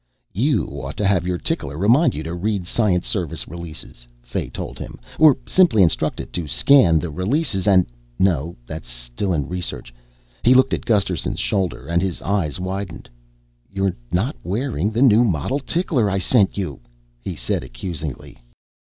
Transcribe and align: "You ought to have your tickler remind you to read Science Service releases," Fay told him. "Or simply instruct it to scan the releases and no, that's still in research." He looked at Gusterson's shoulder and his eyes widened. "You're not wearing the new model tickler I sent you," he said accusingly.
"You 0.33 0.65
ought 0.81 0.97
to 0.97 1.05
have 1.05 1.27
your 1.27 1.37
tickler 1.37 1.77
remind 1.77 2.15
you 2.15 2.23
to 2.23 2.33
read 2.33 2.65
Science 2.65 3.05
Service 3.05 3.47
releases," 3.47 4.07
Fay 4.23 4.49
told 4.49 4.79
him. 4.79 4.99
"Or 5.19 5.37
simply 5.47 5.83
instruct 5.83 6.19
it 6.19 6.33
to 6.33 6.47
scan 6.47 6.97
the 6.97 7.11
releases 7.11 7.67
and 7.67 7.85
no, 8.17 8.55
that's 8.65 8.87
still 8.89 9.31
in 9.31 9.47
research." 9.47 9.93
He 10.41 10.55
looked 10.55 10.73
at 10.73 10.87
Gusterson's 10.87 11.39
shoulder 11.39 11.85
and 11.85 12.01
his 12.01 12.19
eyes 12.23 12.59
widened. 12.59 13.11
"You're 13.71 13.95
not 14.11 14.35
wearing 14.43 14.89
the 14.89 15.03
new 15.03 15.23
model 15.23 15.59
tickler 15.59 16.09
I 16.09 16.17
sent 16.17 16.57
you," 16.57 16.79
he 17.19 17.35
said 17.35 17.61
accusingly. 17.63 18.39